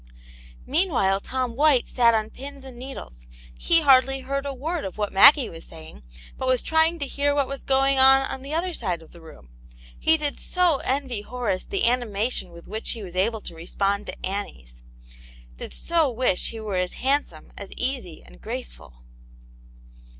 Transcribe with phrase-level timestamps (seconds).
[0.65, 3.27] Meanwhile Tom White sat on pins and needles;
[3.59, 6.01] he hardly heard a word of what Maggie was saying,
[6.39, 9.21] but was trying to hear what was going on on the other side of the
[9.21, 9.49] room.
[9.99, 14.07] He did so envy Horace the anima tion with which he was able to respond
[14.07, 14.81] to Annie's;
[15.57, 19.03] did so wish he were as handsome, as easy and graceful